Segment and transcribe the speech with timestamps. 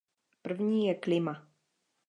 [0.41, 1.47] První je klima.